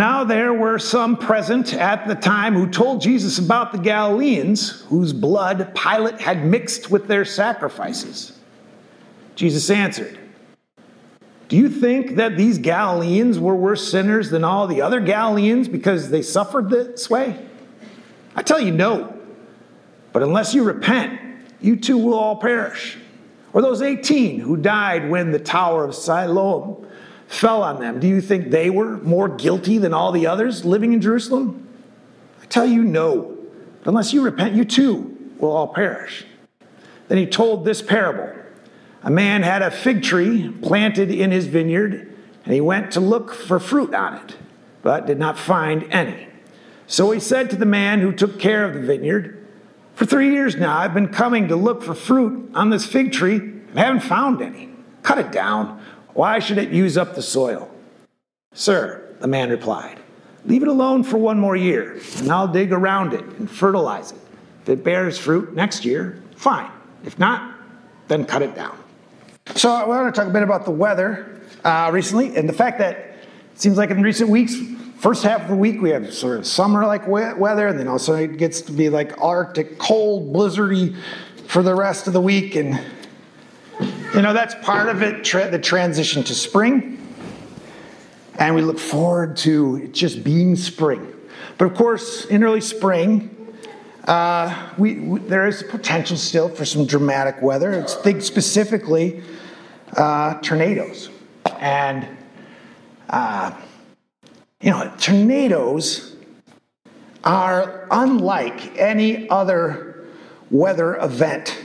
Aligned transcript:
Now 0.00 0.24
there 0.24 0.54
were 0.54 0.78
some 0.78 1.14
present 1.14 1.74
at 1.74 2.08
the 2.08 2.14
time 2.14 2.54
who 2.54 2.70
told 2.70 3.02
Jesus 3.02 3.38
about 3.38 3.70
the 3.70 3.76
Galileans 3.76 4.80
whose 4.84 5.12
blood 5.12 5.74
Pilate 5.74 6.18
had 6.18 6.42
mixed 6.42 6.90
with 6.90 7.06
their 7.06 7.26
sacrifices. 7.26 8.32
Jesus 9.34 9.68
answered, 9.68 10.18
Do 11.48 11.58
you 11.58 11.68
think 11.68 12.16
that 12.16 12.38
these 12.38 12.56
Galileans 12.56 13.38
were 13.38 13.54
worse 13.54 13.90
sinners 13.90 14.30
than 14.30 14.42
all 14.42 14.66
the 14.66 14.80
other 14.80 15.00
Galileans 15.00 15.68
because 15.68 16.08
they 16.08 16.22
suffered 16.22 16.70
this 16.70 17.10
way? 17.10 17.38
I 18.34 18.40
tell 18.40 18.58
you, 18.58 18.72
no. 18.72 19.14
But 20.14 20.22
unless 20.22 20.54
you 20.54 20.62
repent, 20.62 21.20
you 21.60 21.76
too 21.76 21.98
will 21.98 22.14
all 22.14 22.36
perish. 22.36 22.96
Or 23.52 23.60
those 23.60 23.82
18 23.82 24.40
who 24.40 24.56
died 24.56 25.10
when 25.10 25.30
the 25.30 25.38
Tower 25.38 25.84
of 25.84 25.94
Siloam 25.94 26.86
fell 27.30 27.62
on 27.62 27.78
them, 27.78 28.00
do 28.00 28.08
you 28.08 28.20
think 28.20 28.50
they 28.50 28.68
were 28.70 28.98
more 28.98 29.28
guilty 29.28 29.78
than 29.78 29.94
all 29.94 30.10
the 30.10 30.26
others 30.26 30.64
living 30.64 30.92
in 30.92 31.00
Jerusalem? 31.00 31.66
I 32.42 32.46
tell 32.46 32.66
you, 32.66 32.82
no. 32.82 33.38
Unless 33.84 34.12
you 34.12 34.20
repent, 34.20 34.56
you 34.56 34.64
too 34.64 35.16
will 35.38 35.52
all 35.52 35.68
perish. 35.68 36.26
Then 37.06 37.18
he 37.18 37.26
told 37.26 37.64
this 37.64 37.82
parable 37.82 38.36
A 39.04 39.10
man 39.10 39.44
had 39.44 39.62
a 39.62 39.70
fig 39.70 40.02
tree 40.02 40.50
planted 40.60 41.08
in 41.08 41.30
his 41.30 41.46
vineyard, 41.46 42.12
and 42.44 42.52
he 42.52 42.60
went 42.60 42.90
to 42.92 43.00
look 43.00 43.32
for 43.32 43.60
fruit 43.60 43.94
on 43.94 44.14
it, 44.14 44.36
but 44.82 45.06
did 45.06 45.18
not 45.18 45.38
find 45.38 45.84
any. 45.92 46.26
So 46.88 47.12
he 47.12 47.20
said 47.20 47.48
to 47.50 47.56
the 47.56 47.64
man 47.64 48.00
who 48.00 48.10
took 48.10 48.40
care 48.40 48.64
of 48.64 48.74
the 48.74 48.80
vineyard, 48.80 49.46
For 49.94 50.04
three 50.04 50.32
years 50.32 50.56
now 50.56 50.76
I've 50.76 50.94
been 50.94 51.08
coming 51.08 51.46
to 51.46 51.54
look 51.54 51.84
for 51.84 51.94
fruit 51.94 52.50
on 52.54 52.70
this 52.70 52.84
fig 52.84 53.12
tree 53.12 53.36
and 53.36 53.78
haven't 53.78 54.00
found 54.00 54.42
any. 54.42 54.70
Cut 55.04 55.18
it 55.18 55.30
down. 55.30 55.80
Why 56.14 56.38
should 56.38 56.58
it 56.58 56.70
use 56.70 56.96
up 56.96 57.14
the 57.14 57.22
soil? 57.22 57.70
Sir, 58.52 59.16
the 59.20 59.28
man 59.28 59.50
replied, 59.50 59.98
leave 60.44 60.62
it 60.62 60.68
alone 60.68 61.04
for 61.04 61.18
one 61.18 61.38
more 61.38 61.56
year, 61.56 62.00
and 62.18 62.30
I'll 62.30 62.48
dig 62.48 62.72
around 62.72 63.14
it 63.14 63.24
and 63.24 63.50
fertilize 63.50 64.12
it. 64.12 64.18
If 64.62 64.68
it 64.68 64.84
bears 64.84 65.18
fruit 65.18 65.54
next 65.54 65.84
year, 65.84 66.22
fine. 66.36 66.70
If 67.04 67.18
not, 67.18 67.54
then 68.08 68.24
cut 68.24 68.42
it 68.42 68.54
down. 68.54 68.76
So 69.54 69.70
I 69.70 69.86
want 69.86 70.14
to 70.14 70.20
talk 70.20 70.28
a 70.28 70.32
bit 70.32 70.42
about 70.42 70.64
the 70.64 70.70
weather 70.70 71.40
uh, 71.64 71.90
recently 71.92 72.36
and 72.36 72.48
the 72.48 72.52
fact 72.52 72.78
that 72.78 72.96
it 72.96 73.60
seems 73.60 73.76
like 73.76 73.90
in 73.90 74.02
recent 74.02 74.28
weeks, 74.30 74.56
first 74.98 75.22
half 75.22 75.42
of 75.42 75.48
the 75.48 75.56
week 75.56 75.80
we 75.80 75.90
have 75.90 76.12
sort 76.12 76.38
of 76.38 76.46
summer-like 76.46 77.06
weather, 77.06 77.68
and 77.68 77.78
then 77.78 77.88
also 77.88 78.14
it 78.14 78.36
gets 78.36 78.60
to 78.62 78.72
be 78.72 78.88
like 78.88 79.20
Arctic, 79.20 79.78
cold, 79.78 80.32
blizzardy 80.34 80.96
for 81.46 81.62
the 81.62 81.74
rest 81.74 82.06
of 82.06 82.12
the 82.12 82.20
week, 82.20 82.54
and 82.56 82.80
you 84.14 84.22
know, 84.22 84.32
that's 84.32 84.56
part 84.56 84.88
of 84.88 85.02
it, 85.02 85.22
tra- 85.22 85.50
the 85.50 85.58
transition 85.58 86.24
to 86.24 86.34
spring. 86.34 86.96
And 88.38 88.54
we 88.54 88.62
look 88.62 88.78
forward 88.78 89.36
to 89.38 89.76
it 89.76 89.92
just 89.92 90.24
being 90.24 90.56
spring. 90.56 91.12
But 91.58 91.66
of 91.66 91.74
course, 91.74 92.24
in 92.24 92.42
early 92.42 92.60
spring, 92.60 93.36
uh, 94.04 94.70
we, 94.78 94.98
we, 94.98 95.20
there 95.20 95.46
is 95.46 95.62
potential 95.62 96.16
still 96.16 96.48
for 96.48 96.64
some 96.64 96.86
dramatic 96.86 97.40
weather. 97.40 97.72
It's, 97.72 97.94
think 97.94 98.22
specifically 98.22 99.22
uh, 99.96 100.40
tornadoes. 100.40 101.10
And, 101.60 102.08
uh, 103.10 103.52
you 104.60 104.70
know, 104.70 104.92
tornadoes 104.98 106.16
are 107.22 107.86
unlike 107.90 108.76
any 108.76 109.28
other 109.28 110.06
weather 110.50 110.96
event 110.96 111.59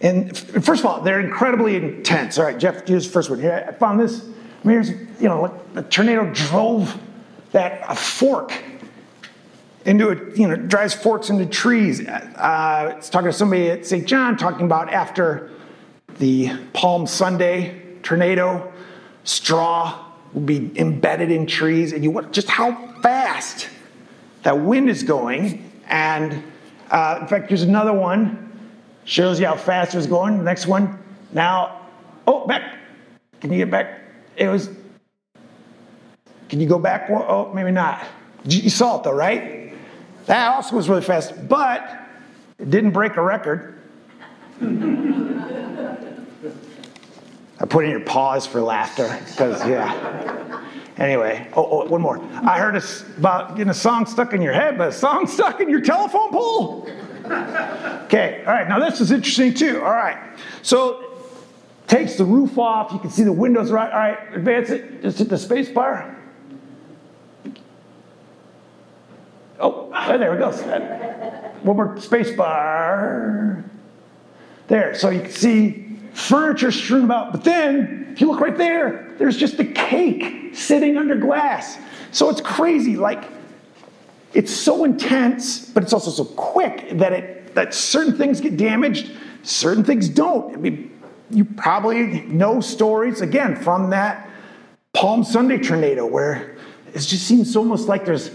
and 0.00 0.36
first 0.36 0.80
of 0.80 0.86
all, 0.86 1.00
they're 1.00 1.20
incredibly 1.20 1.76
intense. 1.76 2.38
All 2.38 2.44
right, 2.44 2.58
Jeff, 2.58 2.86
here's 2.86 3.06
the 3.06 3.12
first 3.12 3.30
one. 3.30 3.40
Here, 3.40 3.66
I 3.68 3.72
found 3.72 3.98
this. 3.98 4.22
I 4.22 4.26
mean, 4.66 4.82
here's, 4.82 4.90
you 4.90 5.28
know, 5.28 5.60
a 5.74 5.82
tornado 5.82 6.30
drove 6.32 7.00
that 7.52 7.82
a 7.88 7.94
fork 7.94 8.52
into 9.84 10.10
a, 10.10 10.36
you 10.36 10.46
know, 10.46 10.54
drives 10.54 10.94
forks 10.94 11.30
into 11.30 11.46
trees. 11.46 12.06
Uh, 12.06 12.94
it's 12.96 13.08
talking 13.08 13.30
to 13.30 13.32
somebody 13.32 13.70
at 13.70 13.86
St. 13.86 14.06
John 14.06 14.36
talking 14.36 14.66
about 14.66 14.92
after 14.92 15.50
the 16.18 16.56
Palm 16.72 17.06
Sunday 17.06 17.80
tornado, 18.02 18.72
straw 19.24 20.04
will 20.32 20.42
be 20.42 20.70
embedded 20.78 21.30
in 21.30 21.46
trees, 21.46 21.92
and 21.92 22.04
you 22.04 22.10
want 22.10 22.32
just 22.32 22.48
how 22.48 22.92
fast 23.02 23.68
that 24.42 24.58
wind 24.60 24.88
is 24.88 25.02
going. 25.02 25.70
And 25.88 26.42
uh, 26.90 27.18
in 27.22 27.28
fact, 27.28 27.48
here's 27.48 27.62
another 27.62 27.92
one 27.92 28.47
Shows 29.08 29.40
you 29.40 29.46
how 29.46 29.56
fast 29.56 29.94
it 29.94 29.96
was 29.96 30.06
going. 30.06 30.36
The 30.36 30.44
next 30.44 30.66
one, 30.66 31.02
now, 31.32 31.80
oh, 32.26 32.46
back. 32.46 32.74
Can 33.40 33.50
you 33.50 33.56
get 33.56 33.70
back? 33.70 34.02
It 34.36 34.48
was, 34.48 34.68
can 36.50 36.60
you 36.60 36.68
go 36.68 36.78
back? 36.78 37.08
Oh, 37.08 37.50
maybe 37.54 37.70
not. 37.70 38.04
You 38.44 38.68
saw 38.68 38.98
it 38.98 39.04
though, 39.04 39.14
right? 39.14 39.72
That 40.26 40.54
also 40.54 40.76
was 40.76 40.90
really 40.90 41.00
fast, 41.00 41.48
but 41.48 42.06
it 42.58 42.68
didn't 42.68 42.90
break 42.90 43.16
a 43.16 43.22
record. 43.22 43.80
I 47.60 47.64
put 47.66 47.86
in 47.86 47.90
your 47.90 48.00
pause 48.00 48.46
for 48.46 48.60
laughter, 48.60 49.18
because, 49.30 49.66
yeah. 49.66 50.62
Anyway, 50.98 51.48
oh, 51.56 51.66
oh, 51.66 51.86
one 51.86 52.02
more. 52.02 52.22
I 52.46 52.58
heard 52.58 52.76
about 53.16 53.56
getting 53.56 53.70
a 53.70 53.74
song 53.74 54.04
stuck 54.04 54.34
in 54.34 54.42
your 54.42 54.52
head, 54.52 54.76
but 54.76 54.88
a 54.88 54.92
song 54.92 55.26
stuck 55.26 55.62
in 55.62 55.70
your 55.70 55.80
telephone 55.80 56.30
pole? 56.30 56.86
Okay, 58.04 58.42
all 58.46 58.52
right, 58.52 58.68
now 58.68 58.78
this 58.78 59.00
is 59.00 59.10
interesting 59.10 59.54
too. 59.54 59.78
All 59.78 59.90
right, 59.90 60.18
so 60.62 61.04
takes 61.86 62.16
the 62.16 62.24
roof 62.24 62.58
off. 62.58 62.92
You 62.92 62.98
can 62.98 63.10
see 63.10 63.22
the 63.22 63.32
windows 63.32 63.70
right. 63.70 63.90
All 63.90 63.98
right, 63.98 64.34
advance 64.34 64.70
it. 64.70 65.02
Just 65.02 65.18
hit 65.18 65.28
the 65.28 65.38
space 65.38 65.70
bar. 65.70 66.16
Oh, 69.60 69.90
there 70.18 70.30
we 70.30 70.38
go. 70.38 70.50
One 71.62 71.76
more 71.76 72.00
space 72.00 72.30
bar. 72.30 73.64
There, 74.68 74.94
so 74.94 75.08
you 75.10 75.22
can 75.22 75.30
see 75.30 75.98
furniture 76.12 76.70
strewn 76.70 77.04
about. 77.04 77.32
But 77.32 77.42
then, 77.44 78.10
if 78.12 78.20
you 78.20 78.30
look 78.30 78.40
right 78.40 78.56
there, 78.56 79.14
there's 79.18 79.36
just 79.36 79.58
a 79.58 79.64
cake 79.64 80.54
sitting 80.54 80.96
under 80.96 81.16
glass. 81.16 81.78
So 82.12 82.28
it's 82.28 82.40
crazy. 82.40 82.96
Like, 82.96 83.24
it's 84.38 84.54
so 84.54 84.84
intense, 84.84 85.68
but 85.68 85.82
it's 85.82 85.92
also 85.92 86.12
so 86.12 86.24
quick 86.24 86.90
that 86.92 87.12
it 87.12 87.56
that 87.56 87.74
certain 87.74 88.16
things 88.16 88.40
get 88.40 88.56
damaged, 88.56 89.10
certain 89.42 89.82
things 89.82 90.08
don't. 90.08 90.54
I 90.54 90.58
mean, 90.58 90.96
you 91.28 91.44
probably 91.44 92.20
know 92.20 92.60
stories 92.60 93.20
again 93.20 93.56
from 93.56 93.90
that 93.90 94.30
Palm 94.94 95.24
Sunday 95.24 95.58
tornado 95.58 96.06
where 96.06 96.56
it 96.94 97.00
just 97.00 97.26
seems 97.26 97.56
almost 97.56 97.88
like 97.88 98.04
there's 98.04 98.30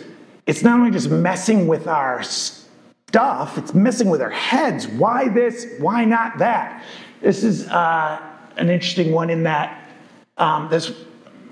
it's 0.45 0.61
not 0.61 0.77
only 0.77 0.91
just 0.91 1.09
messing 1.09 1.67
with 1.67 1.87
our 1.87 2.21
stuff, 2.21 3.57
it's 3.57 3.73
messing 3.73 4.09
with 4.09 4.21
our 4.21 4.29
heads. 4.29 4.89
Why 4.89 5.29
this? 5.29 5.67
Why 5.79 6.03
not 6.03 6.37
that? 6.39 6.83
This 7.21 7.45
is 7.45 7.69
uh, 7.69 8.21
an 8.57 8.69
interesting 8.69 9.13
one 9.13 9.29
in 9.29 9.43
that 9.43 9.89
um, 10.37 10.67
this 10.69 10.91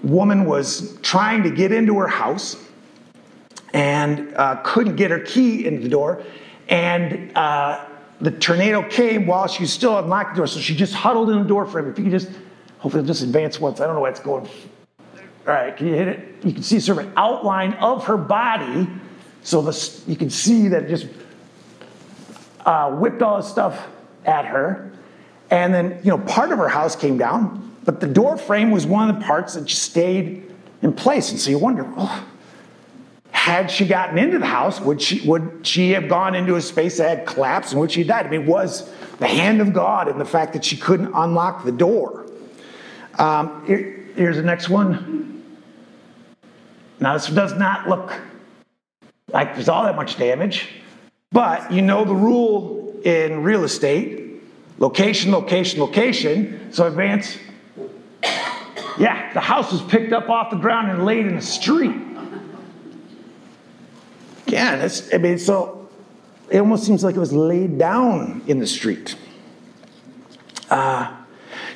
woman 0.03 0.43
was 0.43 0.99
trying 1.03 1.41
to 1.43 1.49
get 1.49 1.71
into 1.71 1.97
her 1.99 2.07
house 2.09 2.57
and 3.73 4.33
uh, 4.35 4.57
couldn't 4.63 4.95
get 4.95 5.11
her 5.11 5.19
key 5.19 5.65
into 5.65 5.81
the 5.81 5.89
door. 5.89 6.23
And 6.69 7.35
uh, 7.35 7.85
the 8.19 8.31
tornado 8.31 8.87
came 8.87 9.25
while 9.25 9.47
she 9.47 9.63
was 9.63 9.73
still 9.73 9.97
unlocked 9.97 10.35
the 10.35 10.37
door, 10.39 10.47
so 10.47 10.59
she 10.59 10.75
just 10.75 10.93
huddled 10.93 11.29
in 11.29 11.39
the 11.39 11.47
door 11.47 11.65
frame. 11.65 11.87
If 11.87 11.97
you 11.97 12.05
could 12.05 12.13
just, 12.13 12.29
hopefully, 12.79 13.05
just 13.05 13.23
advance 13.23 13.59
once. 13.59 13.79
I 13.79 13.85
don't 13.85 13.95
know 13.95 14.01
why 14.01 14.09
it's 14.09 14.19
going. 14.19 14.47
All 15.47 15.53
right, 15.53 15.75
can 15.75 15.87
you 15.87 15.95
hit 15.95 16.07
it? 16.07 16.35
You 16.43 16.53
can 16.53 16.63
see 16.63 16.79
sort 16.79 16.99
of 16.99 17.07
an 17.07 17.13
outline 17.17 17.73
of 17.73 18.05
her 18.05 18.17
body, 18.17 18.87
so 19.41 19.61
the, 19.61 20.01
you 20.07 20.15
can 20.15 20.29
see 20.29 20.67
that 20.67 20.83
it 20.83 20.89
just 20.89 21.07
uh, 22.65 22.91
whipped 22.91 23.21
all 23.21 23.37
this 23.37 23.49
stuff 23.49 23.87
at 24.25 24.45
her. 24.45 24.91
And 25.49 25.73
then, 25.73 25.99
you 26.03 26.11
know, 26.11 26.19
part 26.19 26.51
of 26.51 26.59
her 26.59 26.69
house 26.69 26.95
came 26.95 27.17
down, 27.17 27.75
but 27.83 27.99
the 27.99 28.07
door 28.07 28.37
frame 28.37 28.71
was 28.71 28.85
one 28.85 29.09
of 29.09 29.19
the 29.19 29.25
parts 29.25 29.55
that 29.55 29.65
just 29.65 29.81
stayed 29.81 30.49
in 30.81 30.93
place. 30.93 31.31
And 31.31 31.39
so 31.39 31.49
you 31.49 31.57
wonder, 31.57 31.91
oh, 31.97 32.25
had 33.41 33.71
she 33.71 33.87
gotten 33.87 34.19
into 34.19 34.37
the 34.37 34.45
house, 34.45 34.79
would 34.79 35.01
she, 35.01 35.27
would 35.27 35.65
she 35.65 35.93
have 35.93 36.07
gone 36.07 36.35
into 36.35 36.57
a 36.57 36.61
space 36.61 36.99
that 36.99 37.17
had 37.17 37.25
collapsed 37.25 37.71
and 37.71 37.81
would 37.81 37.91
she 37.91 38.03
died? 38.03 38.27
I 38.27 38.29
mean, 38.29 38.45
was 38.45 38.87
the 39.17 39.25
hand 39.25 39.61
of 39.61 39.73
God 39.73 40.07
in 40.07 40.19
the 40.19 40.25
fact 40.25 40.53
that 40.53 40.63
she 40.63 40.77
couldn't 40.77 41.11
unlock 41.15 41.65
the 41.65 41.71
door. 41.71 42.27
Um, 43.17 43.65
here, 43.65 44.05
here's 44.15 44.35
the 44.35 44.43
next 44.43 44.69
one. 44.69 45.43
Now, 46.99 47.13
this 47.13 47.29
does 47.29 47.53
not 47.53 47.89
look 47.89 48.13
like 49.29 49.55
there's 49.55 49.69
all 49.69 49.85
that 49.85 49.95
much 49.95 50.19
damage, 50.19 50.67
but 51.31 51.71
you 51.71 51.81
know 51.81 52.05
the 52.05 52.13
rule 52.13 52.95
in 53.03 53.41
real 53.41 53.63
estate 53.63 54.39
location, 54.77 55.31
location, 55.31 55.79
location. 55.79 56.71
So 56.71 56.85
advance. 56.85 57.39
Yeah, 58.99 59.33
the 59.33 59.39
house 59.41 59.71
was 59.71 59.81
picked 59.81 60.13
up 60.13 60.29
off 60.29 60.51
the 60.51 60.57
ground 60.57 60.91
and 60.91 61.05
laid 61.05 61.25
in 61.25 61.35
the 61.35 61.41
street 61.41 62.10
again, 64.51 64.91
I 65.13 65.17
mean, 65.17 65.37
so 65.37 65.87
it 66.49 66.59
almost 66.59 66.85
seems 66.85 67.03
like 67.03 67.15
it 67.15 67.19
was 67.19 67.31
laid 67.31 67.77
down 67.77 68.41
in 68.47 68.59
the 68.59 68.67
street. 68.67 69.15
Uh, 70.69 71.15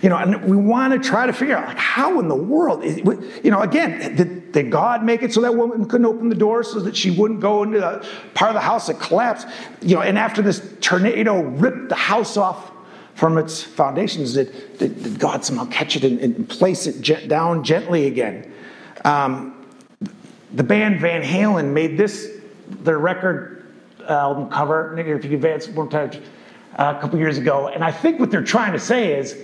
you 0.01 0.09
know, 0.09 0.17
and 0.17 0.43
we 0.43 0.57
want 0.57 0.91
to 0.93 1.09
try 1.09 1.25
to 1.25 1.31
figure 1.31 1.55
out, 1.55 1.67
like, 1.67 1.77
how 1.77 2.19
in 2.19 2.27
the 2.27 2.35
world, 2.35 2.83
is, 2.83 2.97
you 2.97 3.49
know, 3.49 3.61
again, 3.61 4.15
the, 4.17 4.25
did 4.25 4.71
God 4.71 5.03
make 5.03 5.23
it 5.23 5.33
so 5.33 5.41
that 5.41 5.55
woman 5.55 5.87
couldn't 5.87 6.05
open 6.05 6.27
the 6.27 6.35
door 6.35 6.63
so 6.63 6.79
that 6.81 6.95
she 6.97 7.11
wouldn't 7.11 7.39
go 7.39 7.63
into 7.63 7.79
the 7.79 8.05
part 8.33 8.49
of 8.49 8.55
the 8.55 8.61
house 8.61 8.87
that 8.87 8.99
collapsed? 8.99 9.47
You 9.81 9.95
know, 9.95 10.01
and 10.01 10.17
after 10.17 10.41
this 10.41 10.61
tornado 10.81 11.41
ripped 11.43 11.89
the 11.89 11.95
house 11.95 12.35
off 12.35 12.71
from 13.15 13.37
its 13.37 13.63
foundations, 13.63 14.33
did, 14.33 14.77
did, 14.77 15.01
did 15.01 15.17
God 15.19 15.45
somehow 15.45 15.65
catch 15.65 15.95
it 15.95 16.03
and, 16.03 16.19
and 16.19 16.49
place 16.49 16.87
it 16.87 17.27
down 17.29 17.63
gently 17.63 18.07
again? 18.07 18.51
Um, 19.05 19.65
the 20.53 20.63
band 20.63 20.99
Van 20.99 21.21
Halen 21.21 21.73
made 21.73 21.97
this 21.97 22.34
their 22.67 22.99
record 22.99 23.65
album 24.07 24.49
cover, 24.49 24.97
if 24.97 25.25
you 25.25 25.35
advance 25.35 25.67
time, 25.67 26.11
uh, 26.77 26.93
a 26.97 27.01
couple 27.01 27.17
years 27.19 27.37
ago. 27.37 27.67
And 27.67 27.83
I 27.83 27.91
think 27.91 28.19
what 28.19 28.31
they're 28.31 28.43
trying 28.43 28.73
to 28.73 28.79
say 28.79 29.17
is, 29.17 29.35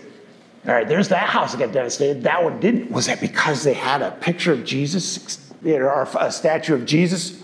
all 0.67 0.73
right, 0.73 0.87
there's 0.87 1.07
that 1.09 1.27
house 1.27 1.53
that 1.53 1.59
got 1.59 1.71
devastated. 1.71 2.23
That 2.23 2.43
one 2.43 2.59
didn't. 2.59 2.91
Was 2.91 3.07
that 3.07 3.19
because 3.19 3.63
they 3.63 3.73
had 3.73 4.01
a 4.01 4.11
picture 4.11 4.53
of 4.53 4.63
Jesus 4.63 5.51
or 5.65 6.07
a 6.19 6.31
statue 6.31 6.75
of 6.75 6.85
Jesus, 6.85 7.41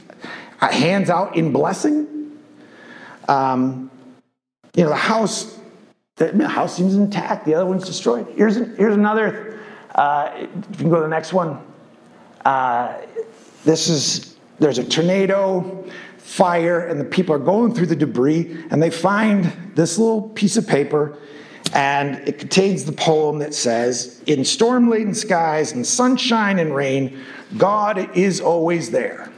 uh, 0.61 0.71
hands 0.71 1.09
out 1.09 1.35
in 1.35 1.51
blessing? 1.51 2.37
Um, 3.27 3.89
you 4.75 4.83
know, 4.83 4.89
the 4.89 4.95
house, 4.95 5.59
the, 6.17 6.47
house 6.47 6.77
seems 6.77 6.95
intact. 6.95 7.45
The 7.45 7.55
other 7.55 7.65
one's 7.65 7.85
destroyed. 7.85 8.27
Here's, 8.35 8.55
here's 8.55 8.95
another. 8.95 9.59
Uh, 9.95 10.31
if 10.35 10.45
you 10.45 10.75
can 10.77 10.89
go 10.89 10.97
to 10.97 11.01
the 11.01 11.07
next 11.07 11.33
one. 11.33 11.59
Uh, 12.45 13.01
this 13.65 13.89
is 13.89 14.36
there's 14.59 14.77
a 14.77 14.83
tornado, 14.83 15.85
fire, 16.17 16.87
and 16.87 16.99
the 16.99 17.05
people 17.05 17.33
are 17.35 17.39
going 17.39 17.73
through 17.73 17.87
the 17.87 17.95
debris, 17.95 18.65
and 18.69 18.81
they 18.81 18.89
find 18.89 19.45
this 19.75 19.97
little 19.97 20.29
piece 20.29 20.57
of 20.57 20.67
paper, 20.67 21.17
and 21.73 22.27
it 22.27 22.39
contains 22.39 22.85
the 22.85 22.91
poem 22.91 23.39
that 23.39 23.53
says, 23.53 24.21
In 24.25 24.43
storm 24.43 24.89
laden 24.89 25.13
skies 25.13 25.71
and 25.71 25.85
sunshine 25.85 26.59
and 26.59 26.75
rain, 26.75 27.23
God 27.57 28.17
is 28.17 28.41
always 28.41 28.91
there. 28.91 29.31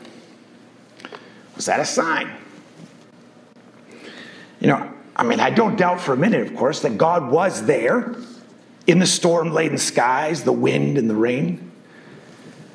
Was 1.56 1.66
that 1.66 1.80
a 1.80 1.86
sign? 1.86 2.32
You 4.60 4.68
know, 4.68 4.94
I 5.16 5.24
mean, 5.24 5.40
I 5.40 5.50
don't 5.50 5.78
doubt 5.78 6.00
for 6.00 6.14
a 6.14 6.18
minute, 6.18 6.48
of 6.48 6.56
course, 6.56 6.82
that 6.82 6.98
God 6.98 7.30
was 7.30 7.66
there 7.66 8.16
in 8.88 9.00
the 9.00 9.06
storm 9.06 9.52
laden 9.52 9.78
skies, 9.78 10.44
the 10.44 10.54
wind 10.54 10.98
and 10.98 11.10
the 11.10 11.16
rain. 11.16 11.69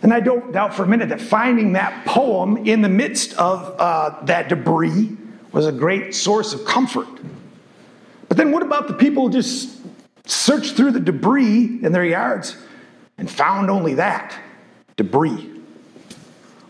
And 0.05 0.13
I 0.13 0.21
don't 0.21 0.53
doubt 0.53 0.75
for 0.75 0.83
a 0.83 0.87
minute 0.87 1.09
that 1.09 1.21
finding 1.21 1.73
that 1.73 2.05
poem 2.05 2.59
in 2.59 2.83
the 2.83 2.91
midst 2.91 3.33
of 3.39 3.75
uh, 3.81 4.23
that 4.27 4.51
debris 4.51 5.17
was 5.51 5.67
a 5.67 5.73
great 5.73 6.15
source 6.15 6.53
of 6.53 6.67
comfort. 6.67 7.09
But 8.29 8.37
then 8.37 8.53
what 8.53 8.63
about 8.63 8.87
the 8.87 8.93
people 8.93 9.27
who 9.27 9.33
just 9.33 9.81
searched 10.27 10.77
through 10.77 10.91
the 10.91 11.01
debris 11.01 11.81
in 11.83 11.93
their 11.93 12.05
yards 12.05 12.55
and 13.17 13.31
found 13.31 13.71
only 13.71 13.95
that 13.95 14.39
debris? 14.97 15.51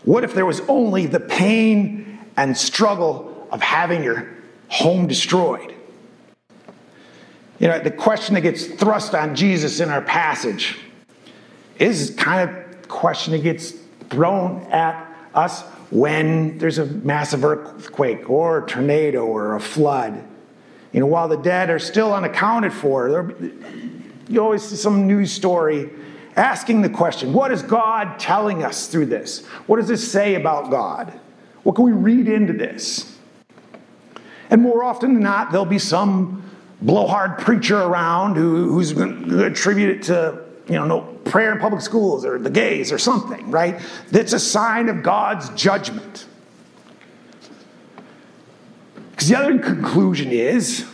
What 0.05 0.23
if 0.23 0.33
there 0.33 0.45
was 0.45 0.61
only 0.69 1.05
the 1.05 1.19
pain 1.19 2.17
and 2.37 2.57
struggle 2.57 3.49
of 3.51 3.61
having 3.61 4.01
your 4.01 4.29
home 4.69 5.07
destroyed? 5.07 5.75
You 7.59 7.67
know, 7.67 7.79
the 7.79 7.91
question 7.91 8.35
that 8.35 8.41
gets 8.41 8.65
thrust 8.65 9.13
on 9.13 9.35
Jesus 9.35 9.81
in 9.81 9.89
our 9.89 10.01
passage 10.01 10.77
is 11.77 12.15
kind 12.17 12.49
of 12.49 12.64
question 12.87 13.33
that 13.33 13.43
gets 13.43 13.73
thrown 14.09 14.61
at 14.71 15.15
us 15.33 15.63
when 15.91 16.57
there's 16.57 16.77
a 16.77 16.85
massive 16.85 17.43
earthquake 17.43 18.29
or 18.29 18.63
a 18.63 18.67
tornado 18.67 19.25
or 19.25 19.55
a 19.55 19.59
flood. 19.59 20.23
You 20.91 21.01
know, 21.01 21.05
while 21.07 21.27
the 21.27 21.37
dead 21.37 21.69
are 21.69 21.79
still 21.79 22.13
unaccounted 22.13 22.73
for, 22.73 23.33
you 24.27 24.41
always 24.41 24.63
see 24.63 24.75
some 24.75 25.07
news 25.07 25.31
story 25.31 25.89
asking 26.35 26.81
the 26.81 26.89
question 26.89 27.33
what 27.33 27.51
is 27.51 27.61
God 27.61 28.19
telling 28.19 28.63
us 28.63 28.87
through 28.87 29.07
this? 29.07 29.45
What 29.67 29.77
does 29.77 29.87
this 29.87 30.09
say 30.09 30.35
about 30.35 30.69
God? 30.69 31.13
What 31.63 31.75
can 31.75 31.85
we 31.85 31.91
read 31.91 32.27
into 32.27 32.53
this? 32.53 33.17
And 34.49 34.61
more 34.61 34.83
often 34.83 35.13
than 35.15 35.23
not, 35.23 35.51
there'll 35.51 35.65
be 35.65 35.79
some 35.79 36.43
blowhard 36.81 37.39
preacher 37.39 37.81
around 37.81 38.35
who, 38.35 38.71
who's 38.71 38.93
going 38.93 39.29
to 39.29 39.45
attribute 39.45 39.89
it 39.97 40.03
to 40.03 40.45
you 40.67 40.75
know, 40.75 40.85
no 40.85 41.14
prayer 41.25 41.51
in 41.51 41.59
public 41.59 41.81
schools 41.81 42.25
or 42.25 42.39
the 42.39 42.49
gays 42.49 42.91
or 42.91 42.97
something, 42.97 43.51
right? 43.51 43.79
That's 44.11 44.33
a 44.33 44.39
sign 44.39 44.89
of 44.89 45.03
God's 45.03 45.49
judgment. 45.49 46.27
Because 49.11 49.29
the 49.29 49.37
other 49.37 49.59
conclusion 49.59 50.31
is 50.31 50.85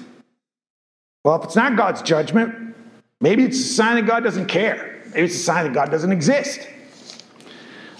well, 1.23 1.35
if 1.35 1.43
it's 1.43 1.55
not 1.55 1.75
God's 1.75 2.01
judgment, 2.01 2.75
maybe 3.19 3.43
it's 3.43 3.59
a 3.59 3.63
sign 3.63 3.97
that 3.97 4.07
God 4.07 4.23
doesn't 4.23 4.47
care. 4.47 5.03
Maybe 5.13 5.25
it's 5.25 5.35
a 5.35 5.39
sign 5.39 5.65
that 5.65 5.73
God 5.73 5.91
doesn't 5.91 6.11
exist. 6.11 6.67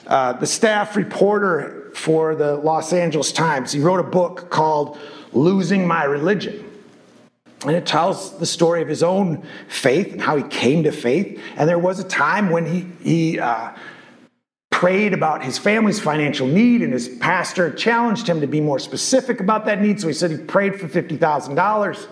Uh, 0.08 0.34
the 0.34 0.48
staff 0.48 0.96
reporter 0.96 1.92
for 1.94 2.34
the 2.34 2.56
Los 2.56 2.94
Angeles 2.94 3.32
Times, 3.32 3.72
he 3.72 3.80
wrote 3.80 4.00
a 4.00 4.10
book 4.10 4.50
called 4.50 4.98
Losing 5.34 5.86
My 5.86 6.04
Religion. 6.04 6.71
And 7.64 7.72
it 7.72 7.86
tells 7.86 8.38
the 8.40 8.46
story 8.46 8.82
of 8.82 8.88
his 8.88 9.04
own 9.04 9.46
faith 9.68 10.12
and 10.12 10.22
how 10.22 10.36
he 10.36 10.44
came 10.44 10.84
to 10.84 10.92
faith. 10.92 11.40
And 11.58 11.70
there 11.70 11.78
was 11.78 12.00
a 12.00 12.04
time 12.04 12.50
when 12.50 12.66
he, 12.66 12.88
he 13.04 13.40
uh, 13.40 13.74
prayed 14.72 15.14
about 15.14 15.44
his 15.44 15.60
family's 15.60 16.00
financial 16.00 16.48
need, 16.48 16.82
and 16.82 16.92
his 16.92 17.08
pastor 17.08 17.72
challenged 17.72 18.28
him 18.28 18.42
to 18.42 18.48
be 18.48 18.60
more 18.60 18.80
specific 18.80 19.40
about 19.40 19.66
that 19.66 19.80
need. 19.80 20.02
So 20.02 20.08
he 20.08 20.14
said 20.14 20.32
he 20.32 20.38
prayed 20.38 20.80
for 20.80 20.88
$50,000. 20.88 22.08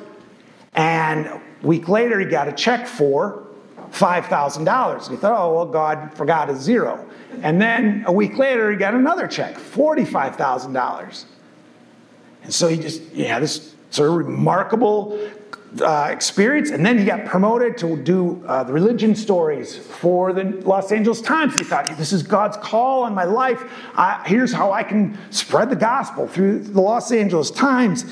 And 0.74 1.25
a 1.25 1.42
week 1.63 1.90
later, 1.90 2.19
he 2.19 2.28
got 2.28 2.48
a 2.48 2.51
check 2.51 2.86
for 2.86 3.48
$5,000. 3.92 5.01
And 5.04 5.12
He 5.12 5.18
thought, 5.18 5.40
oh, 5.40 5.54
well, 5.56 5.66
God 5.66 6.13
forgot 6.13 6.50
a 6.50 6.56
zero. 6.56 7.06
And 7.42 7.62
then 7.62 8.04
a 8.06 8.12
week 8.12 8.38
later, 8.38 8.72
he 8.72 8.78
got 8.78 8.94
another 8.94 9.28
check, 9.28 9.56
$45,000. 9.56 11.25
And 12.44 12.54
so 12.54 12.68
he 12.68 12.78
just, 12.78 13.01
yeah, 13.13 13.40
this 13.40 13.75
sort 13.90 14.10
of 14.10 14.16
remarkable 14.16 15.19
uh, 15.81 16.10
experience. 16.12 16.71
And 16.71 16.86
then 16.86 16.98
he 16.98 17.06
got 17.06 17.25
promoted 17.25 17.77
to 17.80 17.98
do 17.98 18.44
uh, 18.48 18.63
the 18.63 18.74
religion 18.74 19.16
stories 19.16 19.77
for 19.77 20.33
the 20.33 20.44
Los 20.44 20.92
Angeles 20.92 21.21
Times. 21.21 21.57
He 21.57 21.63
thought, 21.63 21.88
this 21.98 22.12
is 22.12 22.24
God's 22.24 22.57
call 22.57 23.04
on 23.04 23.13
my 23.13 23.24
life. 23.24 23.63
Uh, 23.95 24.24
here's 24.25 24.51
how 24.51 24.71
I 24.71 24.83
can 24.83 25.18
spread 25.31 25.69
the 25.69 25.75
gospel 25.75 26.27
through 26.27 26.60
the 26.60 26.81
Los 26.81 27.12
Angeles 27.12 27.51
Times. 27.51 28.06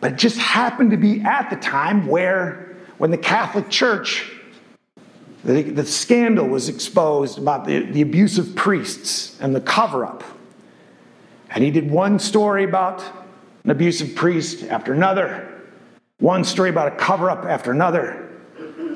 But 0.00 0.12
it 0.12 0.18
just 0.18 0.38
happened 0.38 0.90
to 0.90 0.96
be 0.96 1.20
at 1.20 1.50
the 1.50 1.56
time 1.56 2.06
where, 2.06 2.76
when 2.98 3.10
the 3.10 3.18
Catholic 3.18 3.70
Church, 3.70 4.30
the, 5.44 5.62
the 5.62 5.84
scandal 5.84 6.46
was 6.46 6.68
exposed 6.68 7.38
about 7.38 7.64
the, 7.64 7.80
the 7.80 8.02
abuse 8.02 8.38
of 8.38 8.56
priests 8.56 9.38
and 9.40 9.54
the 9.54 9.60
cover 9.60 10.04
up. 10.04 10.24
And 11.50 11.62
he 11.62 11.70
did 11.70 11.90
one 11.90 12.18
story 12.18 12.64
about 12.64 13.04
an 13.62 13.70
abusive 13.70 14.14
priest 14.14 14.64
after 14.64 14.92
another 14.92 15.53
one 16.18 16.44
story 16.44 16.70
about 16.70 16.88
a 16.88 16.96
cover 16.96 17.30
up 17.30 17.44
after 17.44 17.70
another. 17.70 18.30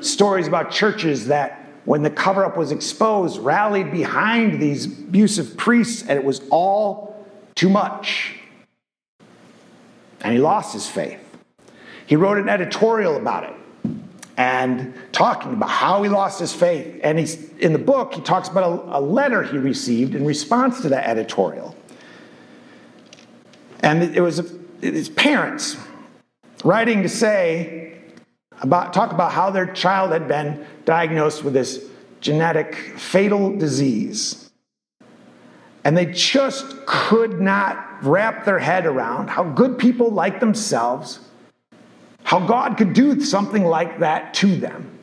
Stories 0.01 0.47
about 0.47 0.71
churches 0.71 1.27
that, 1.27 1.67
when 1.85 2.03
the 2.03 2.09
cover 2.09 2.45
up 2.45 2.55
was 2.57 2.71
exposed, 2.71 3.39
rallied 3.39 3.91
behind 3.91 4.61
these 4.61 4.85
abusive 4.85 5.57
priests, 5.57 6.01
and 6.03 6.11
it 6.11 6.23
was 6.23 6.41
all 6.49 7.27
too 7.55 7.69
much. 7.69 8.35
And 10.21 10.33
he 10.33 10.39
lost 10.39 10.73
his 10.73 10.87
faith. 10.87 11.19
He 12.05 12.15
wrote 12.15 12.37
an 12.37 12.49
editorial 12.49 13.17
about 13.17 13.43
it 13.43 13.55
and 14.37 14.93
talking 15.11 15.53
about 15.53 15.69
how 15.69 16.01
he 16.01 16.09
lost 16.09 16.39
his 16.39 16.53
faith. 16.53 16.99
And 17.03 17.19
he's, 17.19 17.51
in 17.57 17.73
the 17.73 17.79
book, 17.79 18.13
he 18.13 18.21
talks 18.21 18.47
about 18.47 18.63
a, 18.63 18.97
a 18.97 19.01
letter 19.01 19.43
he 19.43 19.57
received 19.57 20.15
in 20.15 20.25
response 20.25 20.81
to 20.81 20.89
that 20.89 21.05
editorial. 21.05 21.75
And 23.81 24.03
it 24.03 24.21
was 24.21 24.41
his 24.81 25.09
parents 25.09 25.77
writing 26.63 27.03
to 27.03 27.09
say 27.09 27.97
about 28.61 28.93
talk 28.93 29.11
about 29.11 29.31
how 29.31 29.49
their 29.49 29.67
child 29.67 30.11
had 30.11 30.27
been 30.27 30.65
diagnosed 30.85 31.43
with 31.43 31.53
this 31.53 31.85
genetic 32.21 32.75
fatal 32.97 33.55
disease. 33.57 34.51
And 35.85 35.95
they 35.95 36.07
just 36.07 36.85
could 36.85 37.39
not 37.39 38.03
wrap 38.03 38.43
their 38.43 38.59
head 38.59 38.85
around 38.85 39.29
how 39.29 39.43
good 39.43 39.77
people 39.77 40.11
like 40.11 40.39
themselves, 40.41 41.19
how 42.23 42.45
God 42.45 42.77
could 42.77 42.93
do 42.93 43.21
something 43.21 43.63
like 43.63 43.99
that 43.99 44.33
to 44.35 44.55
them. 44.55 44.99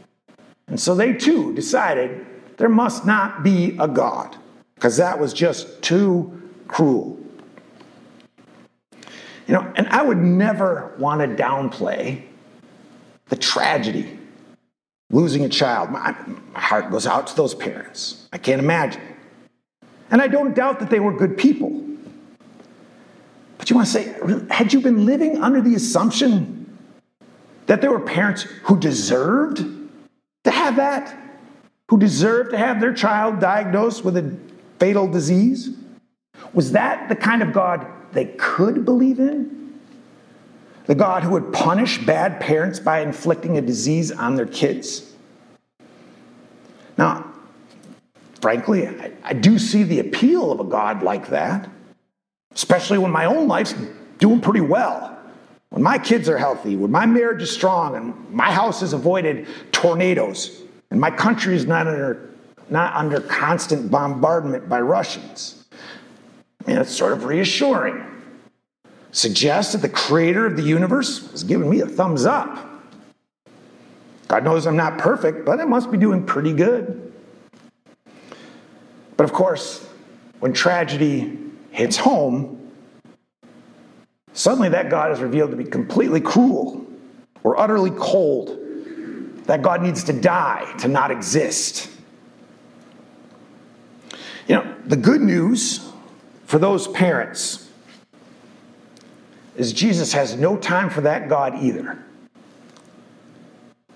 And 0.69 0.79
so 0.79 0.95
they 0.95 1.15
too 1.15 1.55
decided 1.55 2.27
there 2.59 2.69
must 2.69 3.07
not 3.07 3.43
be 3.43 3.77
a 3.79 3.89
God, 3.89 4.37
because 4.75 4.99
that 4.99 5.19
was 5.19 5.33
just 5.33 5.81
too 5.83 6.43
cruel. 6.69 7.19
You 9.47 9.55
know, 9.55 9.73
and 9.76 9.88
I 9.88 10.03
would 10.03 10.19
never 10.19 10.95
want 10.99 11.21
to 11.21 11.43
downplay 11.43 12.23
the 13.29 13.37
tragedy 13.37 14.19
losing 15.11 15.45
a 15.45 15.49
child. 15.49 15.91
My, 15.91 16.17
my 16.53 16.61
heart 16.61 16.91
goes 16.91 17.07
out 17.07 17.29
to 17.29 17.37
those 17.37 17.55
parents. 17.55 18.29
I 18.33 18.38
can't 18.38 18.61
imagine. 18.61 19.03
And 20.11 20.21
I 20.21 20.29
don't 20.29 20.55
doubt 20.55 20.81
that 20.81 20.91
they 20.91 21.00
were 21.00 21.12
good 21.12 21.37
people. 21.37 21.83
But 23.59 23.71
you 23.71 23.76
want 23.76 23.88
to 23.88 23.93
say, 23.93 24.49
had 24.50 24.73
you 24.73 24.81
been 24.81 25.07
living 25.07 25.43
under 25.43 25.61
the 25.61 25.75
assumption 25.75 26.79
that 27.67 27.81
there 27.81 27.91
were 27.91 28.00
parents 28.00 28.43
who 28.65 28.79
deserved 28.79 29.65
to 30.45 30.50
have 30.50 30.76
that? 30.76 31.17
Who 31.88 31.99
deserved 31.99 32.50
to 32.50 32.59
have 32.59 32.81
their 32.81 32.93
child 32.93 33.41
diagnosed 33.41 34.05
with 34.05 34.17
a 34.17 34.37
fatal 34.79 35.09
disease? 35.09 35.71
Was 36.52 36.73
that 36.73 37.09
the 37.09 37.16
kind 37.16 37.43
of 37.43 37.52
God 37.52 37.87
they 38.12 38.26
could 38.37 38.85
believe 38.85 39.19
in? 39.21 39.78
The 40.87 40.95
God 40.95 41.25
who 41.25 41.31
would 41.31 41.52
punish 41.52 42.05
bad 42.05 42.40
parents 42.40 42.78
by 42.78 43.00
inflicting 43.00 43.59
a 43.59 43.61
disease 43.61 44.12
on 44.12 44.37
their 44.37 44.47
kids? 44.47 45.12
Now, 46.97 47.33
frankly, 48.40 48.87
I, 48.87 49.12
I 49.25 49.33
do 49.33 49.59
see 49.59 49.83
the 49.83 49.99
appeal 49.99 50.52
of 50.52 50.61
a 50.61 50.64
God 50.64 51.02
like 51.02 51.28
that, 51.28 51.69
especially 52.55 52.99
when 52.99 53.11
my 53.11 53.26
own 53.26 53.49
life's 53.49 53.75
doing 54.19 54.40
pretty 54.40 54.61
well. 54.61 55.12
When 55.71 55.83
my 55.83 55.99
kids 55.99 56.28
are 56.28 56.38
healthy, 56.38 56.76
when 56.76 56.90
my 56.93 57.05
marriage 57.05 57.43
is 57.43 57.50
strong, 57.50 57.97
and 57.97 58.31
my 58.33 58.50
house 58.50 58.81
has 58.81 58.93
avoided 58.93 59.47
tornadoes, 59.73 60.62
and 60.90 61.00
my 61.00 61.11
country 61.11 61.55
is 61.57 61.66
not 61.66 61.87
under, 61.87 62.31
not 62.71 62.95
under 62.95 63.21
constant 63.21 63.90
bombardment 63.90 64.69
by 64.69 64.81
Russians. 64.81 65.65
Mean, 66.66 66.78
it's 66.78 66.90
sort 66.90 67.12
of 67.12 67.25
reassuring. 67.25 68.04
Suggests 69.12 69.73
that 69.73 69.82
the 69.82 69.88
creator 69.88 70.46
of 70.46 70.56
the 70.56 70.62
universe 70.62 71.32
is 71.32 71.44
giving 71.44 71.70
me 71.70 71.80
a 71.80 71.87
thumbs 71.87 72.26
up. 72.26 72.68
God 74.28 74.44
knows 74.44 74.66
I'm 74.66 74.76
not 74.76 74.99
perfect, 74.99 75.44
but 75.46 75.61
I 75.61 75.64
must 75.64 75.90
be 75.90 75.96
doing 75.96 76.26
pretty 76.26 76.52
good. 76.52 77.12
But 79.16 79.25
of 79.25 79.32
course, 79.32 79.88
when 80.40 80.52
tragedy 80.52 81.38
hits 81.70 81.96
home, 81.96 82.70
suddenly 84.32 84.68
that 84.70 84.90
God 84.90 85.12
is 85.12 85.20
revealed 85.20 85.52
to 85.52 85.56
be 85.56 85.64
completely 85.64 86.20
cruel 86.20 86.85
or 87.44 87.58
utterly 87.58 87.92
cold. 87.92 88.58
That 89.44 89.62
God 89.62 89.80
needs 89.80 90.02
to 90.04 90.12
die 90.12 90.75
to 90.80 90.88
not 90.88 91.12
exist. 91.12 91.88
You 94.49 94.56
know, 94.56 94.75
the 94.87 94.96
good 94.96 95.20
news 95.20 95.86
for 96.47 96.59
those 96.59 96.88
parents 96.88 97.69
is 99.57 99.73
Jesus 99.73 100.12
has 100.12 100.37
no 100.37 100.57
time 100.57 100.88
for 100.88 101.03
that 101.03 101.29
God 101.29 101.57
either. 101.62 101.99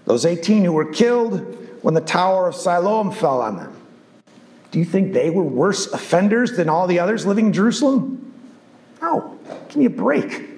Those 0.04 0.26
18 0.26 0.64
who 0.64 0.72
were 0.72 0.90
killed 0.90 1.40
when 1.82 1.94
the 1.94 2.00
Tower 2.00 2.48
of 2.48 2.54
Siloam 2.54 3.12
fell 3.12 3.40
on 3.40 3.56
them. 3.56 3.76
Do 4.70 4.78
you 4.78 4.84
think 4.84 5.12
they 5.12 5.30
were 5.30 5.42
worse 5.42 5.86
offenders 5.92 6.56
than 6.56 6.68
all 6.68 6.86
the 6.86 6.98
others 6.98 7.26
living 7.26 7.46
in 7.46 7.52
Jerusalem? 7.52 8.32
No. 9.00 9.38
Give 9.68 9.76
me 9.76 9.84
a 9.86 9.90
break. 9.90 10.48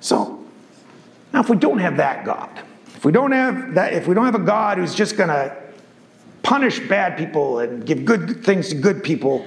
So, 0.00 0.44
now 1.32 1.40
if 1.40 1.48
we 1.48 1.56
don't 1.56 1.78
have 1.78 1.96
that 1.96 2.24
God, 2.24 2.50
if 2.94 3.04
we 3.04 3.12
don't 3.12 3.32
have 3.32 3.74
that, 3.74 3.94
if 3.94 4.06
we 4.06 4.14
don't 4.14 4.26
have 4.26 4.34
a 4.34 4.38
God 4.38 4.78
who's 4.78 4.94
just 4.94 5.16
going 5.16 5.30
to 5.30 5.63
punish 6.44 6.78
bad 6.88 7.18
people 7.18 7.58
and 7.58 7.84
give 7.84 8.04
good 8.04 8.44
things 8.44 8.68
to 8.68 8.76
good 8.76 9.02
people, 9.02 9.44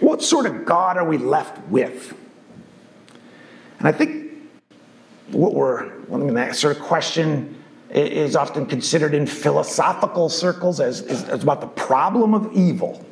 what 0.00 0.22
sort 0.22 0.44
of 0.44 0.66
God 0.66 0.98
are 0.98 1.04
we 1.04 1.16
left 1.16 1.58
with? 1.68 2.14
And 3.78 3.88
I 3.88 3.92
think 3.92 4.32
what 5.28 5.54
we're, 5.54 5.90
I 6.12 6.16
mean, 6.16 6.34
that 6.34 6.56
sort 6.56 6.76
of 6.76 6.82
question 6.82 7.56
is 7.90 8.36
often 8.36 8.66
considered 8.66 9.14
in 9.14 9.26
philosophical 9.26 10.28
circles 10.28 10.80
as, 10.80 11.02
as 11.02 11.42
about 11.42 11.60
the 11.60 11.66
problem 11.68 12.34
of 12.34 12.52
evil. 12.52 13.04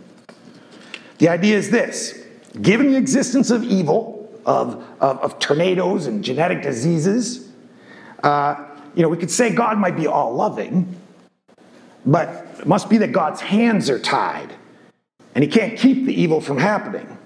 The 1.19 1.29
idea 1.29 1.57
is 1.57 1.71
this 1.71 2.25
given 2.61 2.91
the 2.91 2.97
existence 2.97 3.51
of 3.51 3.63
evil, 3.65 4.31
of, 4.45 4.85
of, 5.01 5.19
of 5.19 5.39
tornadoes 5.39 6.07
and 6.07 6.25
genetic 6.25 6.63
diseases, 6.63 7.51
uh, 8.23 8.65
you 8.95 9.03
know, 9.03 9.09
we 9.09 9.17
could 9.17 9.31
say 9.31 9.51
God 9.53 9.79
might 9.79 9.97
be 9.97 10.07
all 10.07 10.35
loving, 10.35 10.98
but 12.07 12.47
it 12.59 12.67
must 12.67 12.89
be 12.89 12.99
that 12.99 13.13
God's 13.13 13.41
hands 13.41 13.91
are 13.91 13.99
tied 13.99 14.53
and 15.35 15.45
he 15.45 15.51
can't 15.51 15.79
keep 15.79 16.07
the 16.07 16.13
evil 16.13 16.41
from 16.41 16.59
happening. 16.59 17.19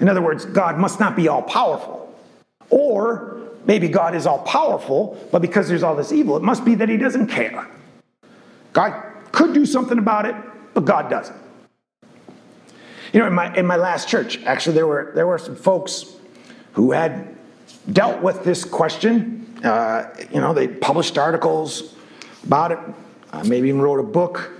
In 0.00 0.08
other 0.08 0.22
words, 0.22 0.44
God 0.44 0.78
must 0.78 1.00
not 1.00 1.16
be 1.16 1.28
all 1.28 1.42
powerful. 1.42 2.14
Or 2.70 3.40
maybe 3.64 3.88
God 3.88 4.14
is 4.14 4.26
all 4.26 4.38
powerful, 4.40 5.18
but 5.32 5.42
because 5.42 5.68
there's 5.68 5.82
all 5.82 5.96
this 5.96 6.12
evil, 6.12 6.36
it 6.36 6.42
must 6.42 6.64
be 6.64 6.74
that 6.76 6.88
he 6.88 6.96
doesn't 6.96 7.28
care. 7.28 7.66
God 8.72 9.02
could 9.32 9.54
do 9.54 9.66
something 9.66 9.98
about 9.98 10.26
it, 10.26 10.34
but 10.74 10.84
God 10.84 11.08
doesn't. 11.10 11.36
You 13.12 13.20
know, 13.20 13.26
in 13.26 13.34
my, 13.34 13.54
in 13.56 13.66
my 13.66 13.76
last 13.76 14.08
church, 14.08 14.42
actually, 14.44 14.74
there 14.74 14.86
were, 14.86 15.12
there 15.14 15.26
were 15.26 15.38
some 15.38 15.56
folks 15.56 16.16
who 16.72 16.92
had 16.92 17.34
dealt 17.90 18.20
with 18.20 18.44
this 18.44 18.64
question. 18.64 19.46
Uh, 19.64 20.08
you 20.30 20.40
know, 20.40 20.52
they 20.52 20.68
published 20.68 21.16
articles 21.16 21.94
about 22.44 22.72
it, 22.72 22.78
uh, 23.32 23.44
maybe 23.44 23.68
even 23.68 23.80
wrote 23.80 24.00
a 24.00 24.02
book. 24.02 24.50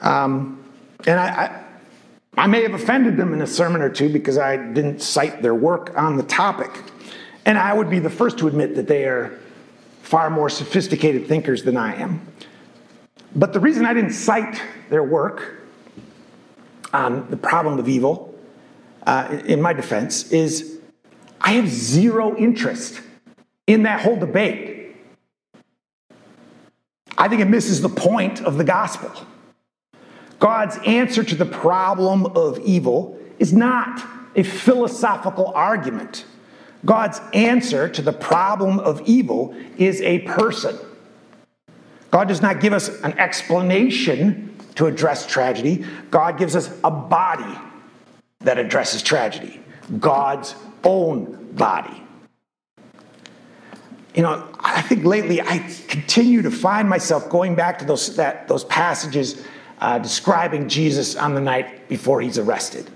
Um, 0.00 0.64
and 1.06 1.18
I, 1.18 1.26
I, 1.26 1.64
I 2.42 2.46
may 2.46 2.62
have 2.62 2.74
offended 2.74 3.16
them 3.16 3.32
in 3.32 3.42
a 3.42 3.46
sermon 3.46 3.82
or 3.82 3.90
two 3.90 4.08
because 4.08 4.38
I 4.38 4.56
didn't 4.56 5.02
cite 5.02 5.42
their 5.42 5.54
work 5.54 5.92
on 5.96 6.16
the 6.16 6.22
topic. 6.22 6.70
And 7.44 7.58
I 7.58 7.72
would 7.72 7.90
be 7.90 7.98
the 7.98 8.10
first 8.10 8.38
to 8.38 8.48
admit 8.48 8.76
that 8.76 8.86
they 8.86 9.04
are 9.04 9.38
far 10.02 10.30
more 10.30 10.48
sophisticated 10.48 11.26
thinkers 11.26 11.62
than 11.62 11.76
I 11.76 11.96
am. 11.96 12.26
But 13.34 13.52
the 13.52 13.60
reason 13.60 13.86
I 13.86 13.94
didn't 13.94 14.12
cite 14.12 14.62
their 14.90 15.02
work 15.02 15.62
on 16.92 17.28
the 17.30 17.36
problem 17.36 17.78
of 17.78 17.88
evil, 17.88 18.34
uh, 19.06 19.40
in 19.46 19.60
my 19.60 19.72
defense, 19.72 20.30
is 20.30 20.78
I 21.40 21.52
have 21.52 21.68
zero 21.68 22.36
interest 22.36 23.00
in 23.66 23.84
that 23.84 24.00
whole 24.00 24.16
debate. 24.16 24.71
I 27.22 27.28
think 27.28 27.40
it 27.40 27.48
misses 27.48 27.80
the 27.80 27.88
point 27.88 28.40
of 28.40 28.58
the 28.58 28.64
gospel. 28.64 29.12
God's 30.40 30.76
answer 30.84 31.22
to 31.22 31.36
the 31.36 31.44
problem 31.44 32.26
of 32.26 32.58
evil 32.58 33.16
is 33.38 33.52
not 33.52 34.04
a 34.34 34.42
philosophical 34.42 35.52
argument. 35.54 36.24
God's 36.84 37.20
answer 37.32 37.88
to 37.90 38.02
the 38.02 38.12
problem 38.12 38.80
of 38.80 39.02
evil 39.02 39.54
is 39.78 40.00
a 40.00 40.18
person. 40.22 40.76
God 42.10 42.26
does 42.26 42.42
not 42.42 42.60
give 42.60 42.72
us 42.72 42.88
an 43.02 43.16
explanation 43.20 44.56
to 44.74 44.86
address 44.86 45.24
tragedy, 45.24 45.84
God 46.10 46.38
gives 46.38 46.56
us 46.56 46.76
a 46.82 46.90
body 46.90 47.56
that 48.40 48.58
addresses 48.58 49.00
tragedy 49.00 49.60
God's 50.00 50.56
own 50.82 51.52
body. 51.52 52.01
You 54.14 54.22
know, 54.22 54.46
I 54.60 54.82
think 54.82 55.04
lately 55.04 55.40
I 55.40 55.58
continue 55.88 56.42
to 56.42 56.50
find 56.50 56.88
myself 56.88 57.30
going 57.30 57.54
back 57.54 57.78
to 57.78 57.84
those, 57.84 58.16
that, 58.16 58.46
those 58.46 58.64
passages 58.64 59.42
uh, 59.80 59.98
describing 59.98 60.68
Jesus 60.68 61.16
on 61.16 61.34
the 61.34 61.40
night 61.40 61.88
before 61.88 62.20
he's 62.20 62.38
arrested. 62.38 62.90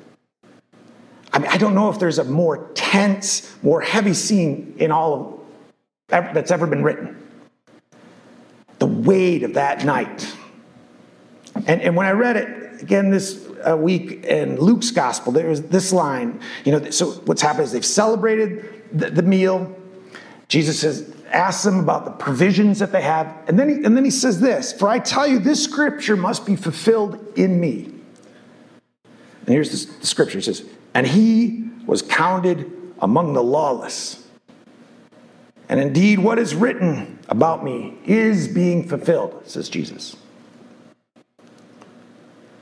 I 1.32 1.38
mean, 1.38 1.50
I 1.50 1.56
don't 1.56 1.74
know 1.74 1.90
if 1.90 1.98
there's 1.98 2.18
a 2.18 2.24
more 2.24 2.70
tense, 2.74 3.54
more 3.62 3.80
heavy 3.80 4.14
scene 4.14 4.74
in 4.78 4.90
all 4.90 5.14
of 5.14 5.36
that's 6.08 6.50
ever 6.50 6.66
been 6.66 6.82
written. 6.82 7.20
The 8.78 8.86
weight 8.86 9.42
of 9.42 9.54
that 9.54 9.84
night. 9.84 10.32
And, 11.66 11.80
and 11.82 11.96
when 11.96 12.06
I 12.06 12.12
read 12.12 12.36
it 12.36 12.82
again 12.82 13.10
this 13.10 13.44
uh, 13.68 13.76
week 13.76 14.24
in 14.24 14.56
Luke's 14.60 14.90
gospel, 14.90 15.32
there 15.32 15.48
was 15.48 15.62
this 15.62 15.92
line. 15.92 16.40
You 16.64 16.72
know, 16.72 16.90
so 16.90 17.12
what's 17.24 17.42
happened 17.42 17.64
is 17.64 17.72
they've 17.72 17.84
celebrated 17.84 18.84
the, 18.92 19.10
the 19.10 19.22
meal. 19.22 19.74
Jesus 20.48 20.78
says, 20.78 21.12
asks 21.32 21.64
them 21.64 21.80
about 21.80 22.04
the 22.04 22.12
provisions 22.12 22.78
that 22.78 22.92
they 22.92 23.02
have, 23.02 23.36
and 23.48 23.58
then 23.58 23.68
he, 23.68 23.74
and 23.84 23.96
then 23.96 24.04
he 24.04 24.10
says 24.10 24.40
this: 24.40 24.72
"For 24.72 24.88
I 24.88 24.98
tell 25.00 25.26
you, 25.26 25.38
this 25.38 25.62
scripture 25.62 26.16
must 26.16 26.46
be 26.46 26.54
fulfilled 26.54 27.18
in 27.36 27.60
me." 27.60 27.92
And 29.40 29.48
here's 29.48 29.86
the, 29.86 29.98
the 30.00 30.06
scripture: 30.06 30.38
it 30.38 30.44
says, 30.44 30.64
and 30.94 31.06
he 31.06 31.68
was 31.84 32.02
counted 32.02 32.70
among 33.00 33.32
the 33.34 33.42
lawless. 33.42 34.26
And 35.68 35.80
indeed, 35.80 36.20
what 36.20 36.38
is 36.38 36.54
written 36.54 37.18
about 37.28 37.64
me 37.64 37.98
is 38.04 38.46
being 38.46 38.88
fulfilled, 38.88 39.42
says 39.46 39.68
Jesus. 39.68 40.16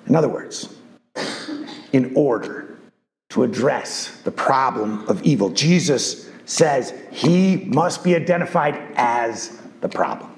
In 0.07 0.17
other 0.17 0.29
words, 0.29 0.75
in 1.93 2.13
order 2.17 2.79
to 3.31 3.43
address 3.43 4.21
the 4.23 4.31
problem 4.31 5.07
of 5.07 5.23
evil, 5.23 5.51
Jesus 5.51 6.31
says 6.45 6.95
he 7.11 7.57
must 7.67 8.05
be 8.05 8.15
identified 8.15 8.81
as 8.97 9.61
the 9.81 9.89
problem. 9.89 10.31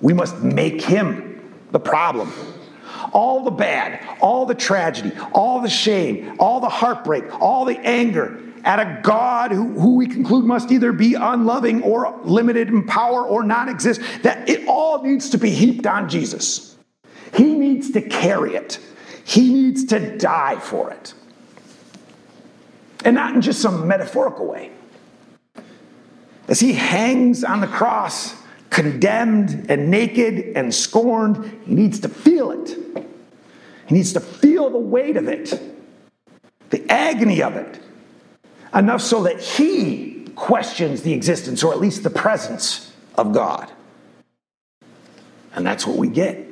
We 0.00 0.12
must 0.12 0.38
make 0.38 0.80
him 0.82 1.42
the 1.70 1.80
problem 1.80 2.32
all 3.12 3.44
the 3.44 3.50
bad, 3.50 4.06
all 4.20 4.46
the 4.46 4.54
tragedy, 4.54 5.12
all 5.32 5.60
the 5.60 5.68
shame, 5.68 6.36
all 6.38 6.60
the 6.60 6.68
heartbreak, 6.68 7.24
all 7.40 7.64
the 7.64 7.78
anger 7.78 8.40
at 8.64 8.78
a 8.78 9.00
God 9.02 9.52
who, 9.52 9.68
who 9.78 9.96
we 9.96 10.06
conclude 10.06 10.44
must 10.44 10.70
either 10.70 10.92
be 10.92 11.14
unloving 11.14 11.82
or 11.82 12.18
limited 12.24 12.68
in 12.68 12.86
power 12.86 13.24
or 13.24 13.42
not 13.42 13.68
exist, 13.68 14.00
that 14.22 14.48
it 14.48 14.66
all 14.68 15.02
needs 15.02 15.30
to 15.30 15.38
be 15.38 15.50
heaped 15.50 15.86
on 15.86 16.08
Jesus. 16.08 16.76
He 17.34 17.54
needs 17.54 17.90
to 17.92 18.02
carry 18.02 18.54
it, 18.54 18.78
He 19.24 19.52
needs 19.52 19.84
to 19.86 20.18
die 20.18 20.58
for 20.58 20.90
it. 20.90 21.14
And 23.04 23.14
not 23.14 23.34
in 23.34 23.40
just 23.40 23.60
some 23.60 23.86
metaphorical 23.88 24.46
way. 24.46 24.70
As 26.48 26.60
He 26.60 26.72
hangs 26.72 27.44
on 27.44 27.60
the 27.60 27.66
cross, 27.66 28.34
condemned 28.70 29.70
and 29.70 29.90
naked 29.90 30.56
and 30.56 30.74
scorned, 30.74 31.60
He 31.64 31.74
needs 31.74 32.00
to 32.00 32.08
feel 32.08 32.50
it. 32.50 32.76
He 33.86 33.94
needs 33.94 34.12
to 34.12 34.20
feel 34.20 34.70
the 34.70 34.78
weight 34.78 35.16
of 35.16 35.26
it, 35.26 35.60
the 36.70 36.88
agony 36.88 37.42
of 37.42 37.56
it, 37.56 37.80
enough 38.72 39.02
so 39.02 39.24
that 39.24 39.40
he 39.40 40.28
questions 40.36 41.02
the 41.02 41.12
existence 41.12 41.62
or 41.64 41.72
at 41.72 41.80
least 41.80 42.04
the 42.04 42.10
presence 42.10 42.92
of 43.16 43.32
God. 43.32 43.70
And 45.54 45.66
that's 45.66 45.86
what 45.86 45.96
we 45.96 46.08
get. 46.08 46.46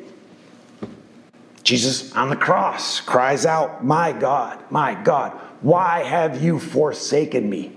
Jesus 1.69 2.17
on 2.17 2.31
the 2.31 2.37
cross 2.37 2.99
cries 3.03 3.45
out, 3.45 3.85
My 3.85 4.11
God, 4.11 4.59
my 4.71 4.95
God, 4.95 5.33
why 5.61 6.03
have 6.03 6.43
you 6.43 6.59
forsaken 6.59 7.51
me? 7.51 7.77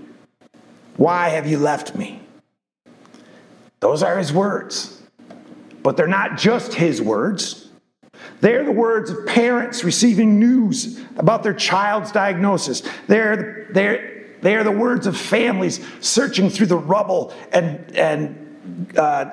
Why 0.96 1.28
have 1.28 1.46
you 1.46 1.60
left 1.60 1.94
me? 1.94 2.22
Those 3.82 4.02
are 4.02 4.18
his 4.18 4.32
words. 4.32 5.02
But 5.84 5.98
they're 5.98 6.08
not 6.08 6.38
just 6.38 6.74
his 6.74 7.02
words. 7.02 7.68
They're 8.40 8.64
the 8.64 8.72
words 8.72 9.10
of 9.10 9.26
parents 9.26 9.84
receiving 9.84 10.40
news 10.40 11.02
about 11.18 11.44
their 11.44 11.54
child's 11.54 12.14
diagnosis. 12.14 12.84
They're, 13.08 13.68
they're, 13.74 14.26
they're 14.40 14.64
the 14.64 14.72
words 14.72 15.06
of 15.06 15.18
families 15.18 15.86
searching 16.00 16.50
through 16.50 16.68
the 16.68 16.78
rubble 16.78 17.34
and, 17.52 17.94
and 17.98 18.98
uh, 18.98 19.32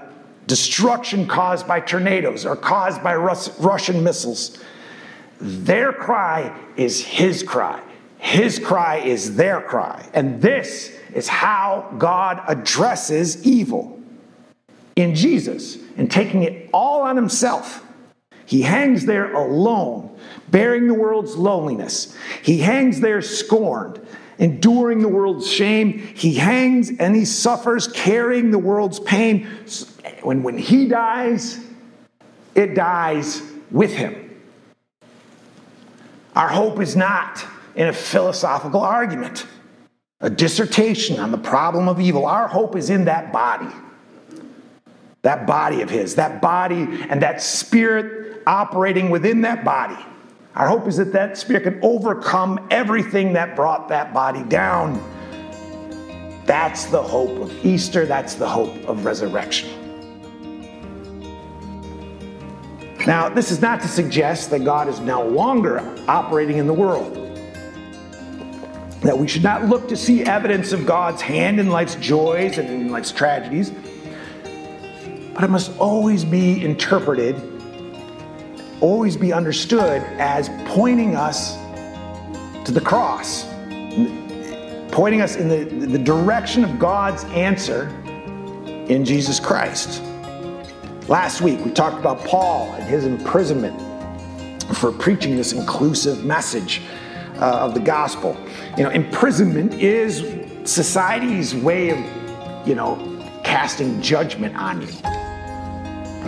destruction 0.49 1.27
caused 1.27 1.69
by 1.69 1.79
tornadoes 1.79 2.45
or 2.45 2.57
caused 2.57 3.03
by 3.03 3.15
Rus- 3.15 3.57
Russian 3.61 4.03
missiles. 4.03 4.59
Their 5.41 5.93
cry 5.93 6.59
is 6.77 7.05
his 7.05 7.43
cry. 7.43 7.81
His 8.19 8.59
cry 8.59 8.97
is 8.97 9.37
their 9.37 9.61
cry. 9.61 10.09
And 10.13 10.43
this 10.43 10.93
is 11.15 11.29
how 11.29 11.95
God 11.99 12.43
addresses 12.49 13.47
evil 13.47 14.01
in 14.97 15.15
Jesus 15.15 15.79
and 15.97 16.11
taking 16.11 16.43
it 16.43 16.69
all 16.73 17.03
on 17.03 17.15
himself. 17.15 17.85
He 18.47 18.63
hangs 18.63 19.05
there 19.05 19.33
alone, 19.35 20.19
bearing 20.51 20.89
the 20.89 20.95
world's 20.95 21.37
loneliness. 21.37 22.17
He 22.43 22.59
hangs 22.59 23.01
there 23.01 23.21
scorned, 23.21 24.01
enduring 24.39 25.01
the 25.01 25.09
world's 25.09 25.47
shame. 25.47 25.99
He 25.99 26.35
hangs 26.35 26.91
and 26.99 27.15
he 27.15 27.27
suffers, 27.27 27.87
carrying 27.87 28.51
the 28.51 28.59
world's 28.59 28.99
pain. 29.01 29.47
When, 30.23 30.43
when 30.43 30.59
he 30.59 30.87
dies, 30.87 31.59
it 32.55 32.75
dies 32.75 33.43
with 33.71 33.93
him. 33.93 34.25
Our 36.35 36.49
hope 36.49 36.81
is 36.81 36.97
not 36.97 37.45
in 37.75 37.89
a 37.89 37.93
philosophical 37.93 38.81
argument, 38.81 39.47
a 40.21 40.31
dissertation 40.31 41.19
on 41.19 41.31
the 41.31 41.39
problem 41.39 41.89
of 41.89 42.01
evil. 42.01 42.27
Our 42.27 42.49
hope 42.49 42.77
is 42.77 42.91
in 42.91 43.05
that 43.07 43.33
body 43.33 43.73
that 45.23 45.47
body 45.47 45.83
of 45.83 45.91
his, 45.91 46.15
that 46.15 46.41
body 46.41 46.89
and 47.11 47.21
that 47.23 47.43
spirit 47.43 48.43
operating 48.47 49.11
within 49.11 49.43
that 49.43 49.65
body. 49.65 49.99
Our 50.55 50.69
hope 50.69 50.87
is 50.89 50.97
that 50.97 51.13
that 51.13 51.37
spirit 51.37 51.65
can 51.65 51.79
overcome 51.83 52.67
everything 52.71 53.33
that 53.35 53.55
brought 53.55 53.89
that 53.89 54.15
body 54.15 54.43
down. 54.45 54.95
That's 56.47 56.87
the 56.87 57.03
hope 57.03 57.39
of 57.41 57.65
Easter, 57.65 58.07
that's 58.07 58.35
the 58.35 58.49
hope 58.49 58.75
of 58.89 59.05
resurrection. 59.05 59.88
Now, 63.09 63.29
this 63.29 63.51
is 63.51 63.61
not 63.61 63.83
to 63.83 63.89
suggest 63.89 64.51
that 64.51 64.65
God 64.65 64.87
is 64.87 65.01
no 65.01 65.27
longer 65.27 65.81
operating 66.07 66.59
in 66.59 66.69
the 66.69 66.75
world. 66.75 67.15
That 69.01 69.19
we 69.19 69.27
should 69.27 69.43
not 69.43 69.65
look 69.65 69.89
to 69.89 69.97
see 69.97 70.23
evidence 70.23 70.73
of 70.73 70.87
God's 70.87 71.23
hand 71.23 71.59
in 71.59 71.71
life's 71.71 71.97
joys 71.97 72.59
and 72.59 72.69
in 72.69 72.91
life's 72.91 73.11
tragedies 73.11 73.73
but 75.39 75.45
it 75.45 75.51
must 75.51 75.71
always 75.79 76.25
be 76.25 76.65
interpreted, 76.65 77.41
always 78.81 79.17
be 79.17 79.33
understood 79.33 80.03
as 80.19 80.49
pointing 80.67 81.15
us 81.15 81.55
to 82.65 82.73
the 82.73 82.81
cross, 82.81 83.45
pointing 84.91 85.21
us 85.21 85.37
in 85.37 85.49
the, 85.49 85.87
the 85.87 85.99
direction 85.99 86.65
of 86.65 86.77
God's 86.81 87.23
answer 87.27 87.87
in 88.89 89.05
Jesus 89.05 89.39
Christ. 89.39 90.03
Last 91.09 91.41
week, 91.41 91.65
we 91.65 91.71
talked 91.71 91.99
about 91.99 92.23
Paul 92.27 92.75
and 92.75 92.85
his 92.85 93.07
imprisonment 93.07 93.81
for 94.77 94.93
preaching 94.93 95.37
this 95.37 95.55
inclusive 95.55 96.23
message 96.23 96.83
uh, 97.37 97.61
of 97.61 97.73
the 97.73 97.81
gospel. 97.81 98.37
You 98.77 98.83
know, 98.83 98.91
imprisonment 98.91 99.73
is 99.73 100.23
society's 100.71 101.55
way 101.55 101.89
of, 101.89 102.69
you 102.69 102.75
know, 102.75 102.99
casting 103.43 104.03
judgment 104.03 104.55
on 104.55 104.83
you. 104.83 104.89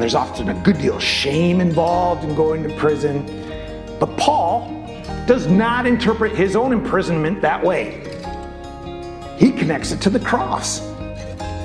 There's 0.01 0.15
often 0.15 0.49
a 0.49 0.55
good 0.63 0.79
deal 0.79 0.97
of 0.97 1.03
shame 1.03 1.61
involved 1.61 2.25
in 2.25 2.35
going 2.35 2.63
to 2.63 2.75
prison. 2.77 3.27
But 4.01 4.17
Paul 4.17 4.67
does 5.27 5.47
not 5.47 5.85
interpret 5.85 6.33
his 6.33 6.57
own 6.57 6.73
imprisonment 6.73 7.43
that 7.43 7.63
way. 7.63 8.01
He 9.37 9.53
connects 9.53 9.93
it 9.93 10.01
to 10.01 10.09
the 10.09 10.21
cross. 10.21 10.81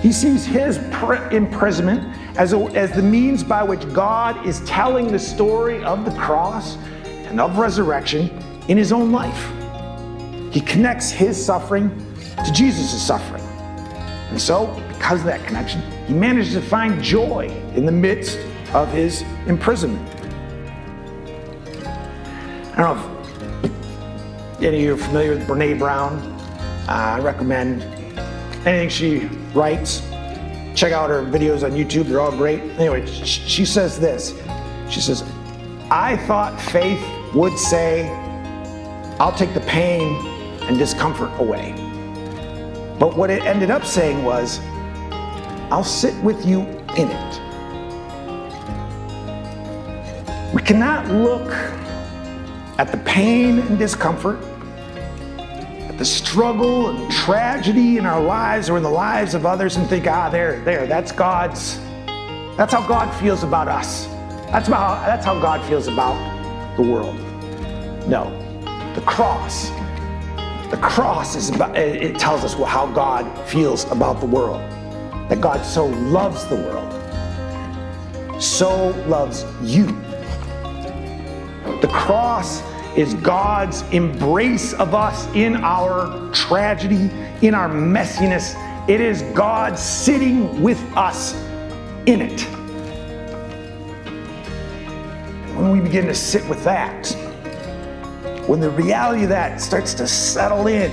He 0.02 0.12
sees 0.12 0.46
his 0.46 0.80
imprisonment 1.32 2.25
as, 2.38 2.54
a, 2.54 2.58
as 2.76 2.92
the 2.92 3.02
means 3.02 3.44
by 3.44 3.64
which 3.64 3.92
God 3.94 4.46
is 4.46 4.60
telling 4.62 5.12
the 5.12 5.20
story 5.20 5.84
of 5.84 6.06
the 6.06 6.12
cross 6.20 6.78
and 7.06 7.40
of 7.40 7.58
resurrection 7.58 8.30
in 8.68 8.78
his 8.78 8.92
own 8.92 9.12
life. 9.12 9.52
He 10.54 10.62
connects 10.62 11.10
his 11.12 11.44
suffering 11.44 11.90
to 12.46 12.52
Jesus' 12.52 13.02
suffering. 13.02 13.44
And 14.30 14.40
so, 14.40 14.68
because 14.90 15.20
of 15.20 15.26
that 15.26 15.46
connection, 15.46 15.82
he 16.08 16.14
manages 16.14 16.54
to 16.54 16.62
find 16.62 17.02
joy 17.02 17.48
in 17.76 17.86
the 17.86 17.92
midst 17.92 18.40
of 18.74 18.92
his 18.92 19.24
imprisonment. 19.48 20.10
I 22.78 22.82
don't 22.82 22.98
know 22.98 23.62
if 23.64 24.62
any 24.62 24.78
of 24.78 24.82
you 24.82 24.94
are 24.94 24.98
familiar 24.98 25.32
with 25.32 25.48
Brene 25.48 25.80
Brown. 25.80 26.18
Uh, 26.88 27.18
I 27.18 27.20
recommend 27.20 27.84
anything 28.66 28.90
she 28.90 29.26
writes. 29.54 30.02
Check 30.76 30.92
out 30.92 31.10
her 31.10 31.24
videos 31.24 31.64
on 31.64 31.72
YouTube, 31.72 32.06
they're 32.06 32.20
all 32.20 32.36
great. 32.36 32.62
Anyway, 32.78 33.06
she 33.06 33.66
says 33.66 33.98
this 33.98 34.38
She 34.90 35.00
says, 35.00 35.24
I 35.90 36.18
thought 36.28 36.60
faith 36.60 37.02
would 37.34 37.58
say, 37.58 38.10
I'll 39.20 39.32
take 39.32 39.54
the 39.54 39.62
pain 39.62 40.16
and 40.64 40.78
discomfort 40.78 41.32
away. 41.40 41.74
But 43.00 43.16
what 43.16 43.30
it 43.30 43.44
ended 43.44 43.72
up 43.72 43.86
saying 43.86 44.24
was, 44.24 44.60
I'll 45.72 45.84
sit 45.84 46.14
with 46.24 46.46
you 46.46 46.62
in 46.98 47.10
it. 47.10 47.42
We 50.54 50.62
cannot 50.62 51.08
look 51.08 51.52
at 52.78 52.92
the 52.92 52.98
pain 53.06 53.60
and 53.60 53.80
discomfort, 53.80 54.40
the 55.98 56.06
struggle 56.06 56.90
and 56.90 57.12
tragedy 57.12 57.98
in 57.98 58.06
our 58.06 58.22
lives 58.22 58.70
or 58.70 58.78
in 58.78 58.84
the 58.84 58.90
lives 58.90 59.34
of 59.34 59.46
others 59.46 59.78
and 59.78 59.88
think, 59.88 60.08
ah, 60.08 60.30
there, 60.30 60.60
there, 60.66 60.88
that's 60.88 61.12
God's, 61.12 61.80
that's 62.58 62.74
how 62.74 62.86
God 62.86 63.10
feels 63.20 63.44
about 63.44 63.68
us. 63.68 64.08
That's, 64.52 64.68
about, 64.68 65.06
that's 65.06 65.26
how 65.26 65.40
God 65.40 65.66
feels 65.68 65.88
about 65.88 66.16
the 66.76 66.82
world. 66.82 67.16
No, 68.08 68.30
the 68.94 69.02
cross. 69.02 69.70
The 70.70 70.80
cross 70.82 71.36
is 71.36 71.50
about, 71.50 71.78
it 71.78 72.20
tells 72.20 72.44
us 72.44 72.54
how 72.54 72.88
God 72.88 73.26
feels 73.48 73.90
about 73.92 74.20
the 74.20 74.26
world 74.26 74.62
that 75.30 75.42
God 75.42 75.66
so 75.66 75.88
loves 75.88 76.46
the 76.46 76.56
world, 76.56 76.92
so 78.42 78.90
loves 79.08 79.46
you. 79.62 79.88
The 81.82 81.90
cross 81.92 82.62
is 82.96 83.14
God's 83.16 83.82
embrace 83.92 84.74
of 84.74 84.96
us 84.96 85.28
in 85.36 85.58
our 85.58 86.32
tragedy, 86.32 87.10
in 87.46 87.54
our 87.54 87.70
messiness. 87.70 88.56
It 88.90 89.02
is 89.02 89.22
God 89.34 89.78
sitting 89.78 90.62
with 90.62 90.82
us 90.96 91.34
in 92.06 92.22
it. 92.22 92.42
When 95.56 95.72
we 95.72 95.82
begin 95.82 96.06
to 96.08 96.16
sit 96.16 96.48
with 96.48 96.64
that, 96.64 97.08
when 98.48 98.62
the 98.62 98.70
reality 98.70 99.24
of 99.24 99.30
that 99.30 99.60
starts 99.60 99.94
to 99.96 100.08
settle 100.08 100.68
in, 100.68 100.92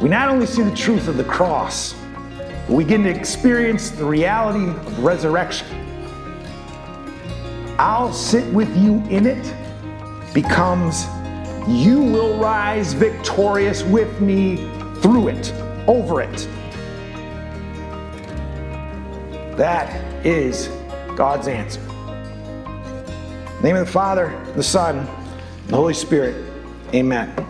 we 0.00 0.10
not 0.10 0.28
only 0.28 0.44
see 0.46 0.62
the 0.62 0.76
truth 0.76 1.08
of 1.08 1.16
the 1.16 1.24
cross, 1.24 1.94
but 2.66 2.70
we 2.70 2.84
begin 2.84 3.02
to 3.04 3.10
experience 3.10 3.90
the 3.90 4.04
reality 4.04 4.68
of 4.68 5.04
resurrection. 5.04 5.66
I'll 7.78 8.12
sit 8.12 8.52
with 8.52 8.74
you 8.76 9.02
in 9.08 9.26
it 9.26 9.54
becomes 10.34 11.06
you 11.68 12.00
will 12.00 12.38
rise 12.38 12.92
victorious 12.92 13.82
with 13.82 14.20
me 14.20 14.56
through 15.00 15.28
it, 15.28 15.52
over 15.86 16.22
it. 16.22 16.48
That 19.56 19.90
is 20.24 20.68
God's 21.16 21.48
answer. 21.48 21.80
name 23.62 23.76
of 23.76 23.86
the 23.86 23.92
Father, 23.92 24.38
the 24.54 24.62
Son, 24.62 25.06
the 25.66 25.76
Holy 25.76 25.94
Spirit. 25.94 26.36
Amen. 26.94 27.45